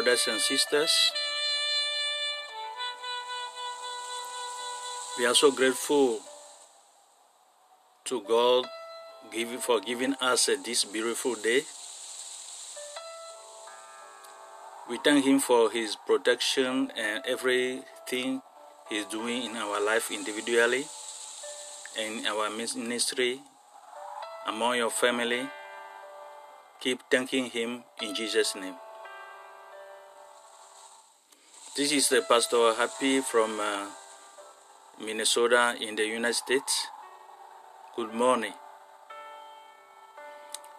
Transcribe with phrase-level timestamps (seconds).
[0.00, 1.12] Brothers and sisters.
[5.18, 6.20] We are so grateful
[8.06, 8.64] to God
[9.60, 11.68] for giving us this beautiful day.
[14.88, 18.40] We thank Him for His protection and everything
[18.88, 20.86] He's doing in our life individually
[22.00, 23.40] in our ministry,
[24.46, 25.44] among your family.
[26.80, 28.76] Keep thanking Him in Jesus' name.
[31.76, 33.86] This is the Pastor Happy from uh,
[34.98, 36.88] Minnesota in the United States.
[37.94, 38.54] Good morning.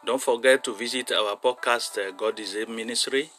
[0.06, 3.30] Don't forget to visit our podcast, uh, God is a Ministry,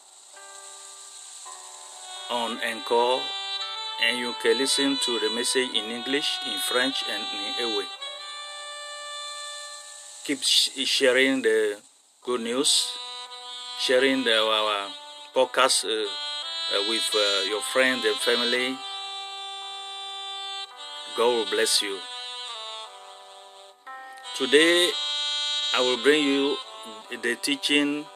[2.30, 3.20] on Anchor,
[4.00, 7.84] and you can listen to the message in English, in French, and in Ewe.
[10.25, 11.77] Keep sh- sharing the
[12.25, 12.97] good news,
[13.78, 14.89] sharing the, our
[15.34, 16.08] podcast uh,
[16.89, 18.77] with uh, your friends and family.
[21.17, 21.98] God will bless you.
[24.36, 24.91] Today,
[25.77, 26.57] I will bring you
[27.11, 28.07] the teaching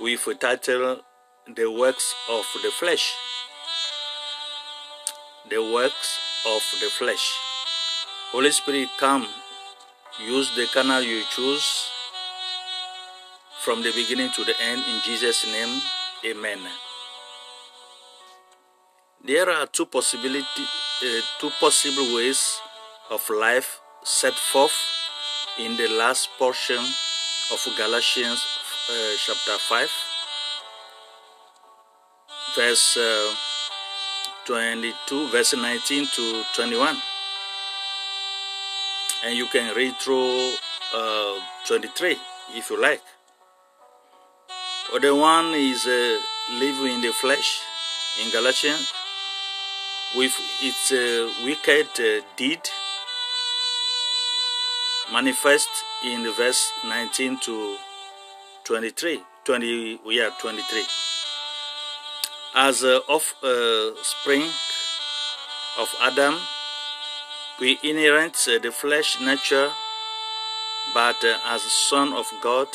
[0.00, 1.00] with a title
[1.52, 3.14] The Works of the Flesh.
[5.50, 7.34] The Works of the Flesh.
[8.30, 9.26] Holy Spirit, come.
[10.24, 11.90] Use the canal you choose
[13.60, 14.82] from the beginning to the end.
[14.88, 15.82] In Jesus' name,
[16.24, 16.58] Amen.
[19.26, 20.62] There are two possibility,
[21.02, 22.60] uh, two possible ways
[23.10, 24.78] of life set forth
[25.58, 28.40] in the last portion of Galatians
[28.88, 29.90] uh, chapter 5,
[32.54, 33.34] verse uh,
[34.44, 36.96] 22, verse 19 to 21.
[39.24, 40.52] And you can read through
[40.94, 42.16] uh, 23
[42.54, 43.02] if you like.
[44.94, 46.20] Other one is uh,
[46.52, 47.60] living in the flesh
[48.22, 48.92] in Galatians
[50.14, 50.92] with its
[51.44, 52.60] wicked uh, deed
[55.12, 55.68] manifest
[56.04, 57.76] in verse 19 to
[58.64, 60.82] 23 20 we are 23
[62.54, 64.42] as uh, of uh, spring
[65.78, 66.34] of adam
[67.60, 69.70] we inherit uh, the flesh nature
[70.92, 72.68] but uh, as son of god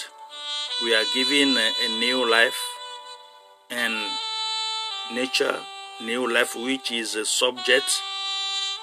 [0.83, 2.61] we are given uh, a new life
[3.69, 3.93] and
[5.13, 5.59] nature
[6.05, 8.01] new life which is uh, subject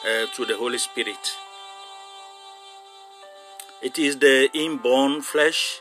[0.04, 1.36] uh, to the holy spirit
[3.82, 5.80] it is the inborn flesh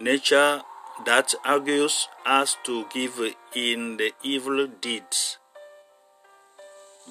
[0.00, 0.62] nature
[1.04, 3.20] that argues us to give
[3.54, 5.38] in the evil deeds.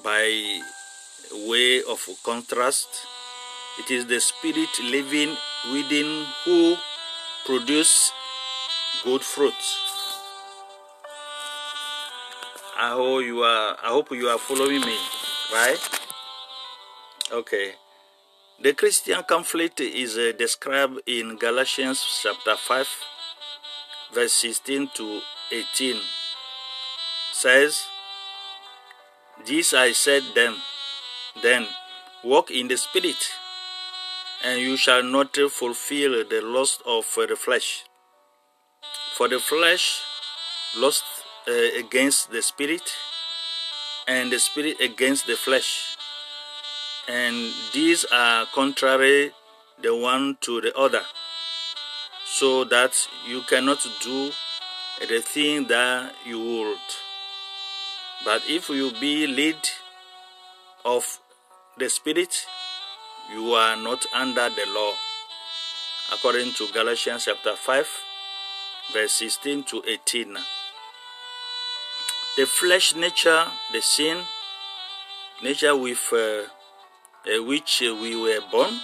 [0.02, 0.60] By
[1.32, 2.88] way of contrast,
[3.78, 5.36] it is the spirit living
[5.72, 6.76] within who
[7.46, 8.12] produce
[9.04, 9.54] good fruit.
[12.76, 14.96] I hope you are I hope you are following me,
[15.52, 15.78] right?
[17.30, 17.74] Okay.
[18.60, 22.88] The Christian conflict is uh, described in Galatians chapter 5,
[24.12, 25.20] verse 16 to
[25.52, 25.96] 18.
[27.32, 27.86] Says,
[29.46, 30.54] This I said then,
[31.42, 31.66] then
[32.24, 33.32] walk in the Spirit,
[34.44, 37.84] and you shall not fulfill the lust of the flesh.
[39.16, 40.00] For the flesh
[40.76, 41.04] lust
[41.48, 42.82] uh, against the Spirit,
[44.06, 45.96] and the Spirit against the flesh.
[47.08, 49.32] And these are contrary
[49.82, 51.02] the one to the other.
[52.24, 52.96] So that
[53.28, 54.30] you cannot do
[55.00, 56.78] the thing that you would.
[58.24, 59.68] But if you be led
[60.84, 61.18] of
[61.78, 62.46] the spirit
[63.32, 64.92] you are not under the law.
[66.12, 67.88] According to galatians chapter 5
[68.92, 70.36] verse 16 to 18
[72.36, 74.18] the flesh nature the sin
[75.42, 78.80] nature with uh, uh, which uh, we were born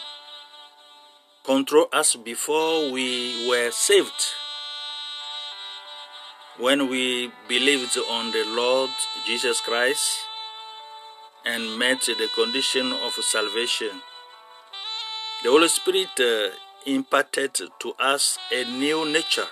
[1.44, 4.22] control us before we were saved.
[6.58, 8.90] When we believed on the Lord
[9.26, 10.20] Jesus Christ
[11.44, 14.02] and met the condition of salvation,
[15.42, 16.54] the Holy Spirit uh,
[16.86, 19.48] imparted to us a new nature,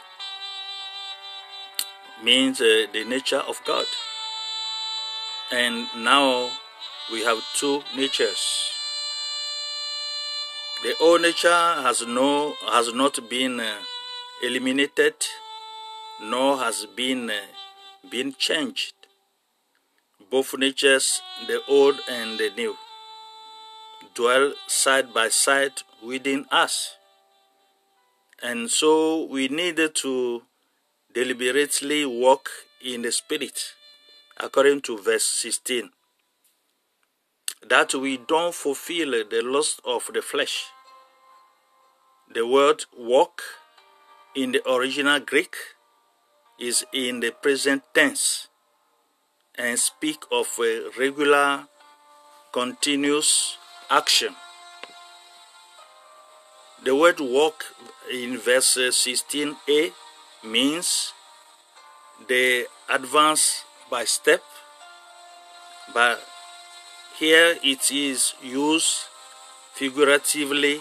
[2.22, 3.86] means uh, the nature of God.
[5.50, 6.50] And now
[7.12, 8.72] we have two natures.
[10.82, 13.78] The old nature has no has not been uh,
[14.42, 15.14] eliminated,
[16.22, 17.40] nor has been uh,
[18.10, 18.94] been changed.
[20.30, 22.76] Both natures, the old and the new,
[24.14, 26.96] dwell side by side within us.
[28.42, 30.42] And so we need to
[31.18, 32.48] deliberately walk
[32.80, 33.74] in the Spirit,
[34.36, 35.90] according to verse 16,
[37.68, 40.66] that we don't fulfill the lust of the flesh.
[42.32, 43.42] The word walk
[44.36, 45.56] in the original Greek
[46.60, 48.46] is in the present tense
[49.56, 51.66] and speak of a regular
[52.52, 53.56] continuous
[53.90, 54.36] action.
[56.84, 57.64] The word walk
[58.08, 59.90] in verse 16a
[60.44, 61.12] means
[62.28, 64.42] the advance by step,
[65.94, 66.20] but
[67.18, 69.06] here it is used
[69.74, 70.80] figuratively,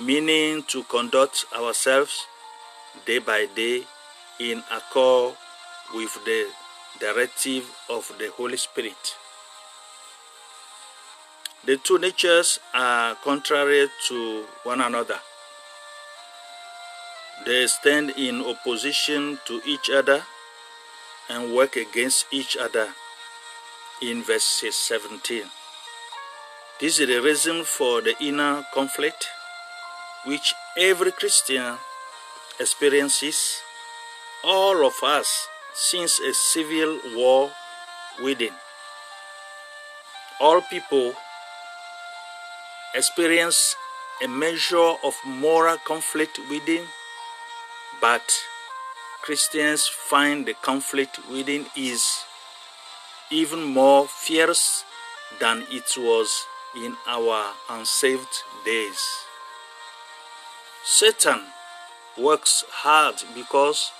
[0.00, 2.26] meaning to conduct ourselves
[3.04, 3.84] day by day
[4.40, 5.34] in accord
[5.94, 6.48] with the
[7.00, 9.16] directive of the Holy Spirit.
[11.64, 15.18] The two natures are contrary to one another.
[17.44, 20.24] They stand in opposition to each other
[21.28, 22.88] and work against each other
[24.00, 25.44] in verse 17.
[26.80, 29.28] This is the reason for the inner conflict
[30.26, 31.76] which every Christian
[32.58, 33.60] experiences,
[34.42, 37.50] all of us, since a civil war
[38.22, 38.52] within.
[40.40, 41.14] All people
[42.94, 43.76] experience
[44.22, 46.84] a measure of moral conflict within,
[48.00, 48.22] but
[49.22, 52.24] Christians find the conflict within is
[53.30, 54.84] even more fierce
[55.40, 56.46] than it was
[56.76, 59.02] in our unsaved days.
[60.84, 61.40] Satan
[62.16, 63.90] works hard because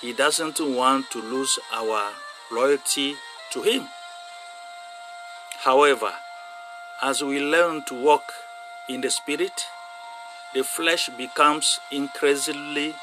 [0.00, 2.12] he doesn't want to lose our
[2.52, 3.16] loyalty
[3.52, 3.88] to him.
[5.64, 6.12] However,
[7.00, 8.32] as we learn to walk
[8.88, 9.66] in the Spirit,
[10.54, 12.94] the flesh becomes increasingly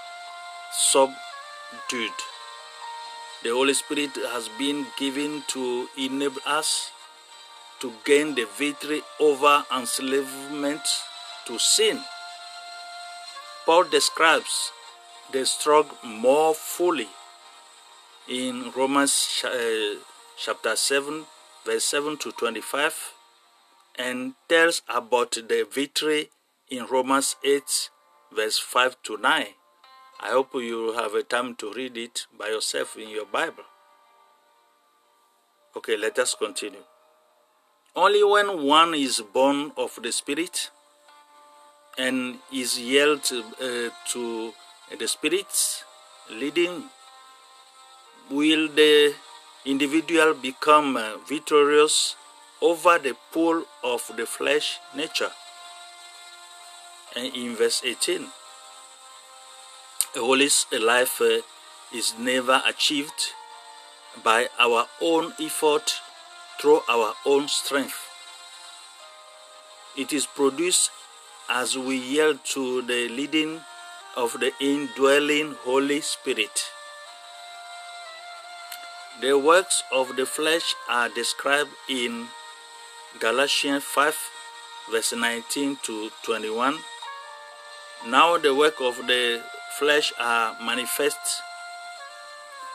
[0.71, 2.17] subdued.
[3.43, 6.91] The Holy Spirit has been given to enable us
[7.81, 10.81] to gain the victory over enslavement
[11.45, 11.99] to sin.
[13.65, 14.71] Paul describes
[15.31, 17.07] the struggle more fully
[18.27, 19.95] in Romans uh,
[20.37, 21.25] chapter 7,
[21.65, 23.13] verse 7 to 25
[23.97, 26.29] and tells about the victory
[26.71, 27.89] in Romans 8,
[28.33, 29.45] verse 5 to 9.
[30.21, 33.65] I hope you have a time to read it by yourself in your Bible.
[35.75, 36.83] Okay, let us continue.
[37.93, 40.71] Only when one is born of the Spirit
[41.97, 44.53] and is yielded uh, to
[44.97, 45.83] the Spirit's
[46.29, 46.85] leading
[48.29, 49.13] will the
[49.65, 52.15] individual become uh, victorious
[52.61, 55.31] over the pull of the flesh nature.
[57.15, 58.27] And in verse 18,
[60.15, 60.49] a holy
[60.79, 61.41] life uh,
[61.93, 63.33] is never achieved
[64.23, 65.93] by our own effort
[66.59, 67.95] through our own strength.
[69.97, 70.91] It is produced
[71.49, 73.59] as we yield to the leading
[74.15, 76.71] of the indwelling Holy Spirit.
[79.21, 82.27] The works of the flesh are described in
[83.19, 84.15] Galatians 5,
[84.91, 86.77] verse 19 to 21.
[88.07, 89.43] Now the work of the
[89.77, 91.43] flesh are manifest,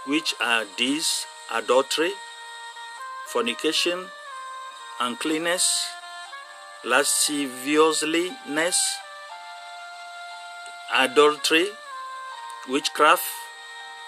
[0.06, 2.12] which are these adultery,
[3.26, 4.06] fornication,
[5.00, 5.88] uncleanness,
[6.84, 8.78] lasciviousness,
[10.94, 11.66] idolatry,
[12.68, 13.24] witchcraft,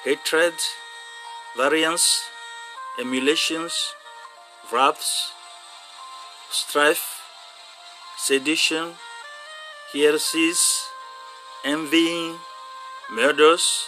[0.05, 0.55] hatred,
[1.57, 2.23] variance,
[3.01, 3.93] emulations,
[4.73, 5.33] wraths,
[6.49, 7.23] strife,
[8.17, 8.95] sedition,
[9.93, 10.88] heresies,
[11.69, 12.35] envying,
[13.13, 13.85] murders,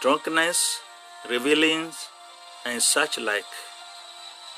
[0.00, 0.80] drunkenness,
[1.28, 2.08] revelings,
[2.64, 3.50] and such like,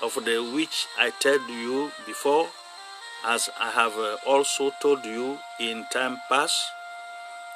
[0.03, 2.49] of the which I told you before,
[3.25, 6.61] as I have uh, also told you in time past,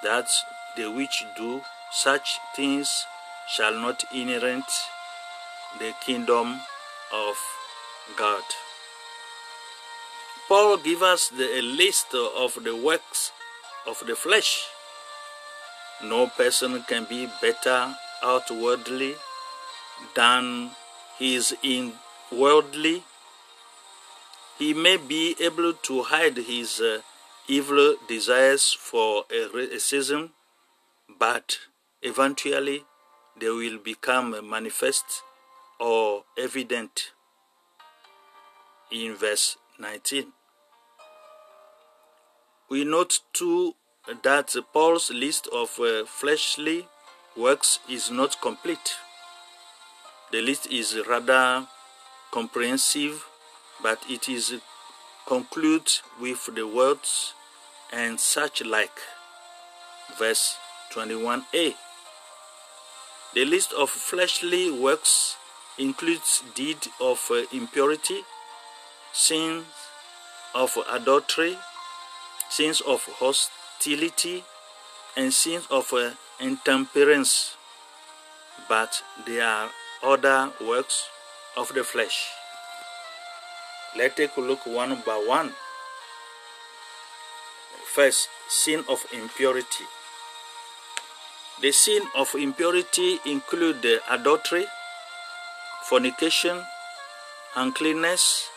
[0.02, 0.30] that
[0.76, 1.60] the which do
[1.92, 3.04] such things
[3.46, 4.64] shall not inherit
[5.78, 6.58] the kingdom
[7.12, 7.36] of
[8.16, 8.42] God.
[10.48, 13.32] Paul gives us the, a list of the works
[13.86, 14.64] of the flesh.
[16.02, 19.14] No person can be better outwardly
[20.14, 20.70] than
[21.18, 23.04] he is inwardly.
[24.58, 27.00] He may be able to hide his uh,
[27.46, 30.30] evil desires for a, a season,
[31.18, 31.58] but
[32.02, 32.84] eventually
[33.38, 35.22] they will become manifest
[35.78, 37.12] or evident.
[38.90, 40.32] In verse 19.
[42.68, 43.74] We note too
[44.08, 46.88] that Paul's list of uh, fleshly
[47.36, 48.96] works is not complete.
[50.32, 51.66] The list is rather
[52.32, 53.24] comprehensive,
[53.82, 54.54] but it is
[55.26, 57.34] concludes with the words
[57.92, 58.98] and such like.
[60.18, 60.56] Verse
[60.92, 61.74] 21a.
[63.34, 65.36] The list of fleshly works
[65.78, 68.22] includes deed of uh, impurity,
[69.12, 69.64] sins
[70.54, 71.56] of idolatry,
[72.50, 73.08] sins of
[73.82, 74.44] hostility,
[75.16, 77.56] and sins of uh, intemperance.
[78.68, 79.70] But there are
[80.02, 81.08] other works
[81.56, 82.28] of the flesh.
[83.96, 85.52] Let's take a look one by one.
[87.92, 89.84] First, sin of impurity.
[91.60, 94.66] The sin of impurity include the adultery,
[95.88, 96.62] fornication,
[97.56, 98.48] uncleanness,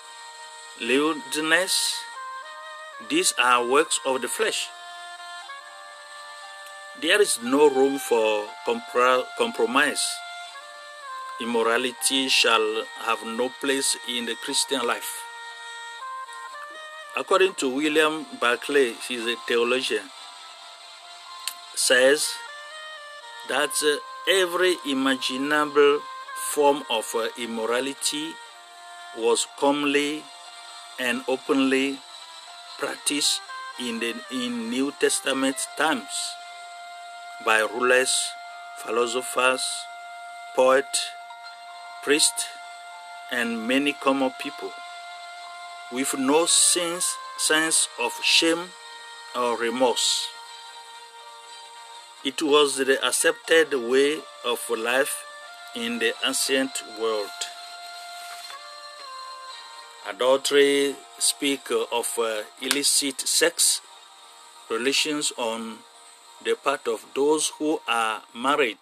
[0.79, 1.95] lewdness.
[3.09, 4.69] These are works of the flesh.
[7.01, 10.15] There is no room for compro- compromise.
[11.41, 15.11] Immorality shall have no place in the Christian life.
[17.17, 20.09] According to William Barclay, he is a theologian,
[21.75, 22.31] says
[23.49, 25.99] that uh, every imaginable
[26.53, 28.31] form of uh, immorality
[29.17, 30.23] was commonly
[30.97, 31.99] and openly
[32.79, 33.41] practiced
[33.79, 36.44] in the in New Testament times
[37.43, 38.31] by rulers,
[38.77, 39.65] philosophers,
[40.55, 41.09] poets,
[42.03, 42.45] priests,
[43.31, 44.71] and many common people
[45.91, 48.69] with no sense, sense of shame
[49.35, 50.27] or remorse.
[52.23, 55.23] It was the accepted way of life
[55.75, 57.29] in the ancient world.
[60.07, 63.81] Adultery speak of uh, illicit sex
[64.69, 65.79] relations on
[66.45, 68.77] the part of those who are married.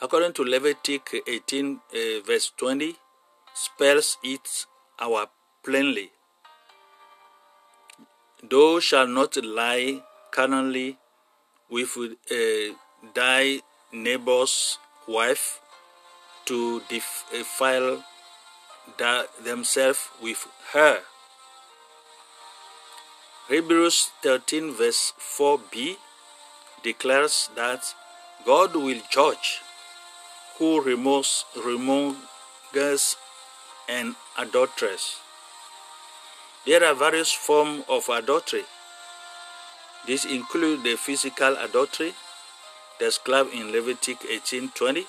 [0.00, 2.96] According to Leviticus 18, uh, verse 20,
[3.54, 4.66] spells it
[4.98, 5.30] out
[5.62, 6.10] plainly.
[8.42, 10.96] Thou shalt not lie carnally
[11.70, 12.74] with uh,
[13.14, 13.60] thy
[13.92, 15.60] neighbor's wife
[16.46, 18.02] to defile
[19.44, 21.00] themselves with her.
[23.48, 25.96] Hebrews 13, verse 4b
[26.84, 27.82] declares that
[28.46, 29.60] God will judge
[30.58, 33.16] who removes, remorse
[33.88, 35.16] and adulteress.
[36.64, 38.64] There are various forms of adultery.
[40.06, 42.14] These include the physical adultery
[43.00, 45.06] described in Leviticus 18:20,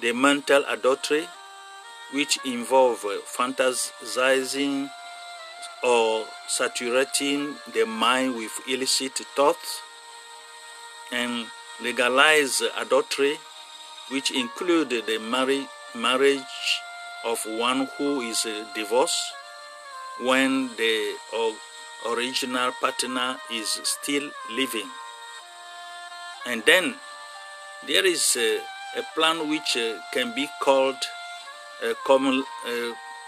[0.00, 1.28] the mental adultery,
[2.12, 3.04] which involve
[3.36, 4.90] fantasizing
[5.82, 9.80] or saturating the mind with illicit thoughts,
[11.10, 11.46] and
[11.80, 13.38] legalized adultery,
[14.10, 15.18] which include the
[15.94, 16.80] marriage
[17.24, 19.32] of one who is divorced
[20.20, 21.14] when the
[22.08, 24.88] original partner is still living.
[26.46, 26.96] And then
[27.86, 28.58] there is a,
[28.98, 30.96] a plan which uh, can be called
[31.82, 31.94] uh,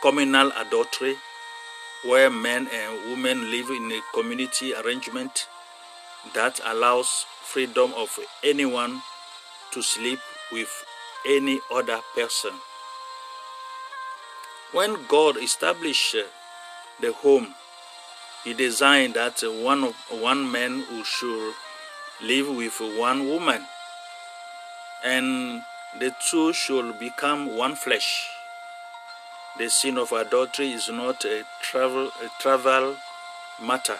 [0.03, 1.17] communal adultery,
[2.05, 5.49] where men and women live in a community arrangement
[6.35, 9.01] that allows freedom of anyone
[9.73, 10.19] to sleep
[10.53, 10.85] with
[11.27, 12.53] any other person.
[14.73, 16.17] When God established
[17.01, 17.55] the home,
[18.45, 21.55] He designed that one, of, one man who should
[22.21, 23.65] live with one woman,
[25.03, 25.63] and
[25.99, 28.34] the two should become one flesh.
[29.59, 32.97] The sin of adultery is not a travel, a travel
[33.63, 33.99] matter.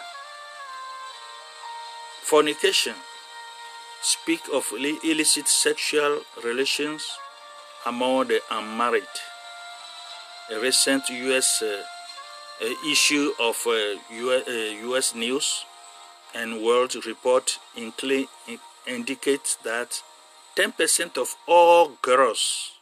[2.23, 2.95] Fornication
[4.01, 7.17] speak of illicit sexual relations
[7.85, 9.07] among the unmarried
[10.51, 11.63] a recent U.S.
[11.63, 11.83] Uh,
[12.87, 15.13] issue of uh, U.S.
[15.13, 15.65] Uh, News
[16.35, 20.01] and World Report indicates that
[20.55, 22.73] 10% of all girls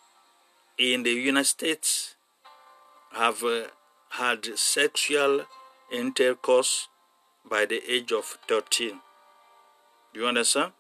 [0.78, 2.13] in the United States
[3.14, 3.64] have uh,
[4.10, 5.46] had sexual
[5.92, 6.88] intercourse
[7.50, 9.00] by the age of 13.
[10.14, 10.72] Do you understand?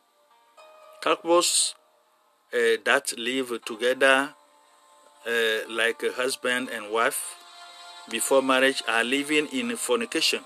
[1.01, 1.75] Couples
[2.53, 4.33] uh, that live together
[5.27, 5.31] uh,
[5.69, 7.35] like a husband and wife
[8.09, 10.41] before marriage are living in fornication.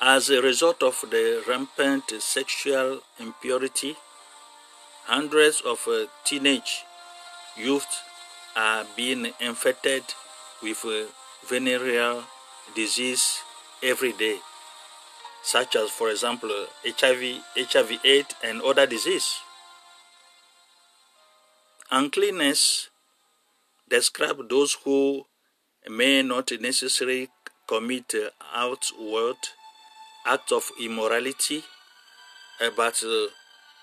[0.00, 3.96] As a result of the rampant sexual impurity,
[5.04, 6.84] hundreds of uh, teenage
[7.56, 8.02] youth
[8.56, 10.02] are being infected
[10.62, 11.04] with uh,
[11.48, 12.24] venereal
[12.74, 13.40] disease
[13.82, 14.38] every day.
[15.42, 16.50] such as, for example,
[16.86, 19.40] HIV, HIV/AIDS, and other disease.
[21.90, 22.88] Uncleanness
[23.88, 25.26] describes those who
[25.90, 27.28] may not necessarily
[27.66, 28.14] commit
[28.54, 29.36] outward
[30.24, 31.64] acts of immorality,
[32.76, 33.26] but uh,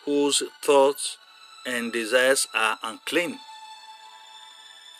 [0.05, 1.17] whose thoughts
[1.67, 3.37] and desires are unclean.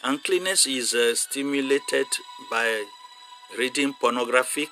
[0.01, 2.07] Uncleanness is uh, stimulated
[2.49, 2.85] by
[3.57, 4.69] reading pornographic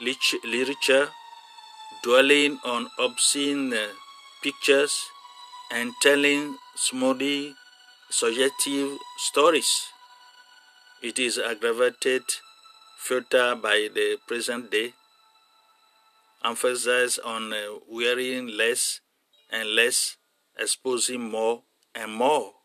[0.00, 1.10] literature,
[2.02, 3.88] dwelling on obscene uh,
[4.42, 4.98] pictures,
[5.70, 7.54] and telling smutty,
[8.08, 9.88] suggestive stories.
[11.02, 12.22] It is aggravated
[12.96, 14.94] further by the present day
[16.42, 19.00] emphasis on uh, wearing less
[19.50, 20.16] and less,
[20.58, 21.64] exposing more
[21.94, 22.59] and more.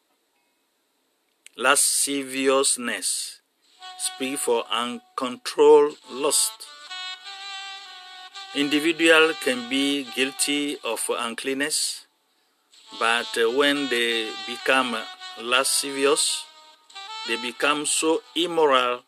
[1.57, 3.39] Lasciviousness
[3.97, 6.51] speak for uncontrolled lust.
[8.55, 12.07] Individual can be guilty of uncleanness,
[12.99, 14.97] but when they become
[15.41, 16.43] lascivious,
[17.25, 19.03] they become so immoral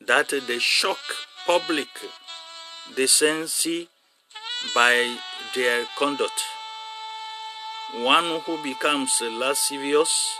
[0.00, 1.00] that they shock
[1.48, 1.88] public
[2.94, 3.88] decency
[4.72, 5.16] by
[5.52, 6.44] their conduct.
[7.96, 10.38] One who becomes lascivious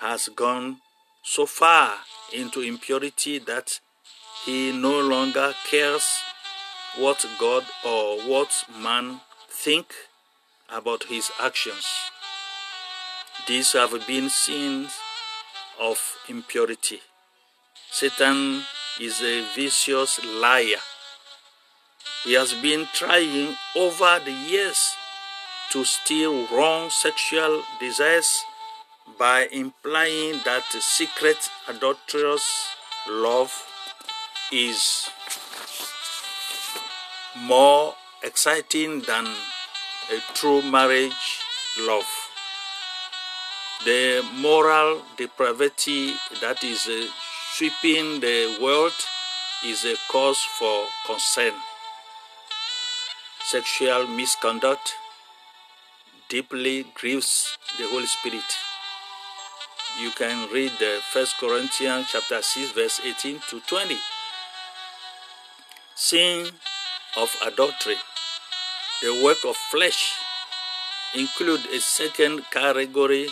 [0.00, 0.78] has gone
[1.22, 1.94] so far
[2.32, 3.80] into impurity that
[4.44, 6.06] he no longer cares
[6.98, 9.92] what God or what man think
[10.70, 11.86] about his actions.
[13.48, 14.92] These have been sins
[15.80, 17.00] of impurity.
[17.90, 18.62] Satan
[19.00, 20.82] is a vicious liar.
[22.24, 24.94] He has been trying over the years
[25.70, 28.44] to steal wrong sexual desires
[29.18, 32.68] by implying that secret adulterous
[33.08, 33.52] love
[34.52, 35.08] is
[37.44, 41.40] more exciting than a true marriage
[41.80, 42.06] love.
[43.84, 47.06] The moral depravity that is uh,
[47.52, 48.94] sweeping the world
[49.64, 51.54] is a cause for concern.
[53.44, 54.94] Sexual misconduct
[56.28, 58.65] deeply grieves the Holy Spirit.
[59.98, 63.96] You can read the First Corinthians chapter 6 verse 18 to 20.
[65.94, 66.48] Sin
[67.16, 67.96] of idolatry,
[69.00, 70.12] the work of flesh,
[71.14, 73.28] include a second category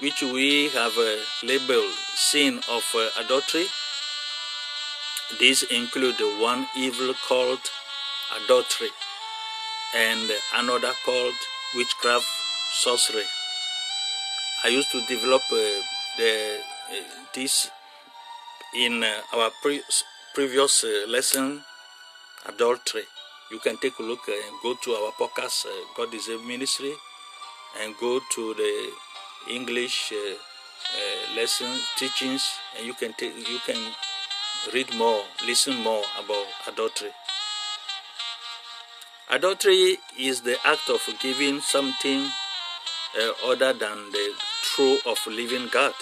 [0.00, 3.64] which we have uh, labeled sin of uh, idolatry.
[5.40, 7.60] These include one evil called
[8.44, 8.90] idolatry
[9.96, 11.40] and another called
[11.74, 12.26] witchcraft
[12.72, 13.24] sorcery.
[14.64, 15.80] I used to develop uh,
[16.18, 16.58] the
[16.90, 17.02] uh,
[17.34, 17.70] this
[18.74, 19.80] in uh, our pre
[20.34, 21.62] previous uh, lesson
[22.48, 23.02] idolatry.
[23.50, 26.92] You can take a look and go to our podcast god is a ministry
[27.80, 28.90] and go to the
[29.52, 30.12] english
[31.36, 32.42] lesson teachings
[32.76, 33.78] and you can take you can
[34.72, 37.10] read more listen more about idolatry.
[39.30, 42.28] Idolatry is the act of giving something
[43.18, 45.94] uh, other than the true of living God.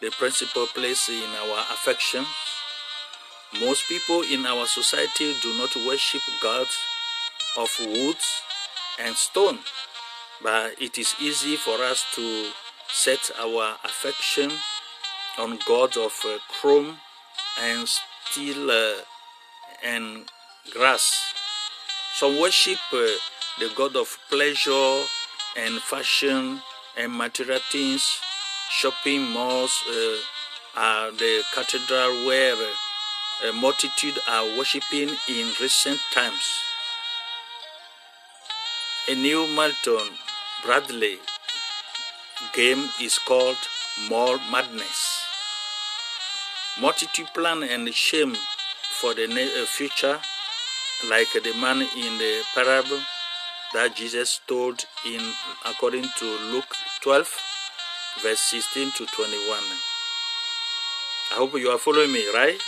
[0.00, 2.26] The principal place in our affections.
[3.60, 6.76] Most people in our society do not worship gods
[7.58, 8.16] of wood
[9.00, 9.58] and stone,
[10.42, 12.50] but it is easy for us to
[12.88, 14.52] set our affection
[15.38, 16.96] on gods of uh, chrome
[17.60, 18.94] and steel uh,
[19.84, 20.30] and
[20.72, 21.32] grass.
[22.14, 23.06] Some worship uh,
[23.58, 25.04] the god of pleasure
[25.56, 26.60] and fashion
[26.96, 28.18] and material things.
[28.70, 30.16] Shopping malls uh,
[30.76, 36.44] are the cathedral where uh, a multitude are worshipping in recent times.
[39.08, 40.08] A new Milton
[40.64, 41.18] Bradley
[42.52, 43.56] game is called
[44.08, 45.24] Mall Madness.
[46.80, 48.36] Multitude plan and shame
[49.00, 50.20] for the uh, future,
[51.08, 53.00] like the man in the parable
[53.72, 55.20] that Jesus told in
[55.64, 57.28] according to Luke 12,
[58.22, 59.58] verse 16 to 21.
[61.32, 62.60] I hope you are following me, right?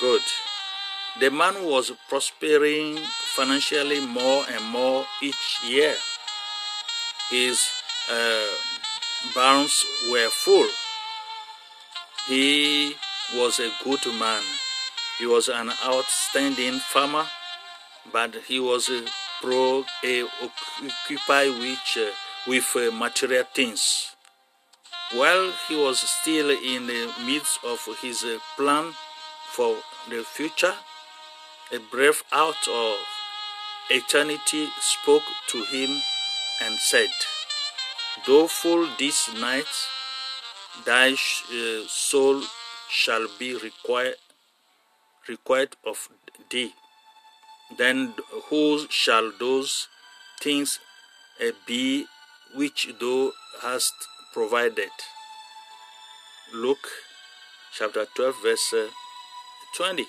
[0.00, 0.22] Good.
[1.20, 5.94] The man was prospering financially more and more each year.
[7.30, 7.68] His
[8.10, 8.46] uh,
[9.34, 10.68] barns were full.
[12.26, 12.94] He
[13.34, 14.42] was a good man.
[15.18, 17.26] He was an outstanding farmer,
[18.12, 19.02] but he was uh,
[19.42, 22.10] occupy which uh,
[22.46, 24.14] with uh, material things.
[25.12, 28.92] While he was still in the midst of his uh, plan
[29.50, 29.76] for
[30.08, 30.74] the future,
[31.72, 32.96] a breath out of
[33.90, 36.00] eternity spoke to him
[36.62, 37.10] and said,
[38.26, 39.66] Though full this night,
[40.84, 42.42] thy uh, soul
[42.88, 44.16] shall be required,
[45.28, 46.08] required of
[46.50, 46.72] thee.
[47.76, 48.14] Then
[48.48, 49.88] who shall those
[50.40, 50.80] things
[51.40, 52.06] uh, be
[52.54, 53.94] which thou hast
[54.32, 54.90] provided?
[56.52, 56.88] Luke
[57.72, 58.88] chapter 12, verse uh,
[59.76, 60.06] 20.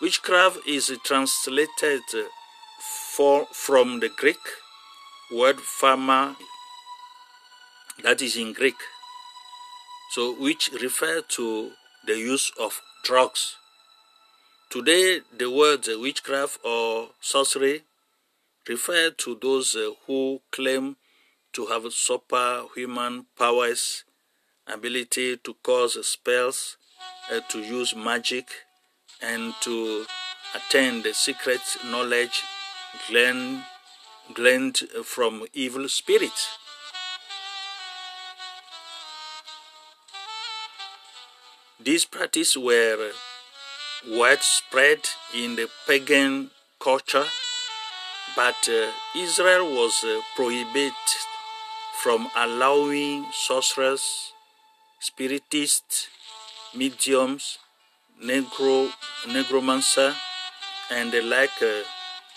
[0.00, 2.00] Witchcraft is translated
[2.80, 4.38] for, from the Greek
[5.30, 6.36] word pharma,
[8.02, 8.76] that is in Greek,
[10.12, 11.72] so which refer to
[12.06, 13.56] the use of drugs.
[14.70, 17.84] Today, the words witchcraft or sorcery
[18.68, 19.74] refer to those
[20.06, 20.96] who claim
[21.54, 24.04] to have superhuman powers,
[24.66, 26.76] ability to cause spells,
[27.32, 28.46] uh, to use magic,
[29.22, 30.04] and to
[30.54, 32.42] attain the secret knowledge
[33.08, 33.64] gleaned,
[34.34, 36.46] gleaned from evil spirits.
[41.80, 43.12] These practices were
[44.06, 45.00] widespread
[45.34, 47.24] in the pagan culture,
[48.36, 50.92] but uh, Israel was uh, prohibited
[52.02, 54.32] from allowing sorcerers,
[55.00, 56.08] spiritists,
[56.74, 57.58] mediums,
[58.22, 58.90] negro,
[59.26, 60.14] negromancer,
[60.90, 61.82] and the like uh,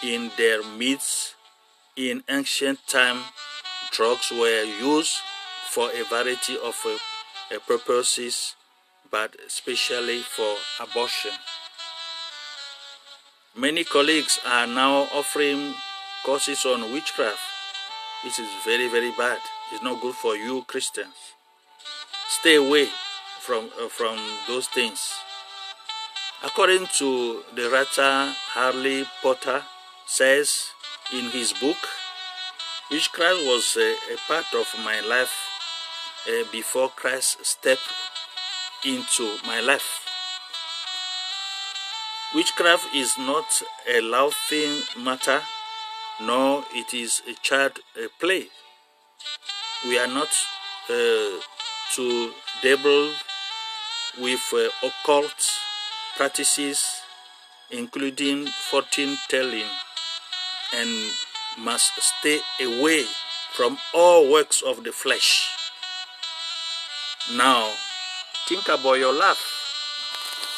[0.03, 1.35] in their midst.
[1.95, 3.19] In ancient time,
[3.91, 5.17] drugs were used
[5.69, 8.55] for a variety of uh, purposes,
[9.11, 11.31] but especially for abortion.
[13.55, 15.73] Many colleagues are now offering
[16.23, 17.39] courses on witchcraft.
[18.23, 19.39] This is very, very bad.
[19.73, 21.15] It's not good for you Christians.
[22.29, 22.87] Stay away
[23.41, 25.13] from, uh, from those things.
[26.43, 29.63] According to the writer Harley Potter
[30.07, 30.71] says
[31.13, 31.77] in his book,
[32.89, 35.33] witchcraft was a, a part of my life
[36.27, 37.81] uh, before Christ stepped
[38.85, 40.05] into my life.
[42.33, 45.41] Witchcraft is not a laughing matter,
[46.21, 48.47] nor it is a child a play.
[49.85, 50.29] We are not
[50.89, 51.39] uh,
[51.95, 52.31] to
[52.63, 53.11] dabble
[54.19, 55.51] with uh, occult
[56.15, 57.01] practices,
[57.69, 59.67] including fortune telling,
[60.73, 60.89] and
[61.59, 63.03] must stay away
[63.51, 65.49] from all works of the flesh.
[67.35, 67.71] Now,
[68.47, 69.41] think about your life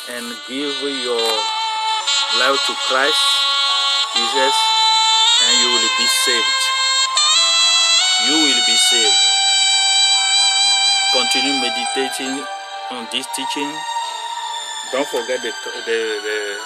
[0.09, 1.27] and give your
[2.39, 3.23] life to Christ
[4.13, 4.55] Jesus,
[5.41, 6.61] and you will be saved.
[8.27, 9.21] You will be saved.
[11.13, 12.45] Continue meditating
[12.91, 13.71] on this teaching.
[14.91, 15.51] Don't forget the
[15.85, 16.57] the the,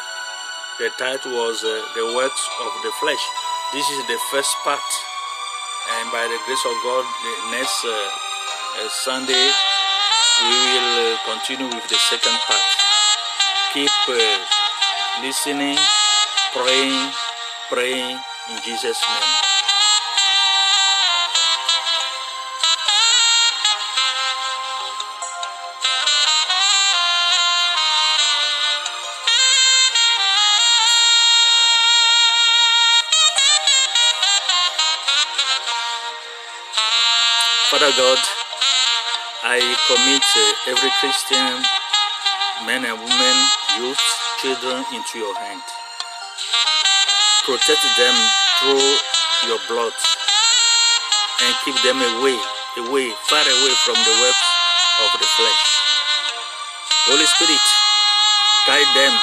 [0.80, 3.24] the title was uh, the works of the flesh.
[3.72, 4.90] This is the first part,
[6.00, 8.10] and by the grace of God, the next uh,
[8.84, 9.52] uh, Sunday
[10.42, 12.68] we will uh, continue with the second part.
[13.74, 14.18] Keep uh,
[15.22, 15.78] listening,
[16.54, 17.12] praying,
[17.70, 18.20] praying
[18.50, 19.47] in Jesus' name.
[40.68, 41.64] Every Christian,
[42.68, 43.38] men and women,
[43.80, 44.04] youth,
[44.42, 45.64] children into your hand.
[47.48, 48.16] Protect them
[48.60, 48.88] through
[49.48, 49.96] your blood
[51.44, 52.36] and keep them away,
[52.84, 54.38] away, far away from the web
[55.08, 55.66] of the flesh.
[57.08, 57.66] Holy Spirit,
[58.68, 59.14] guide them.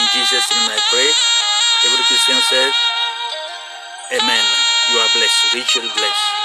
[0.00, 1.10] In Jesus' name I pray.
[1.84, 2.72] Every Christian says,
[4.16, 4.44] Amen.
[4.92, 6.43] You are blessed, richly blessed.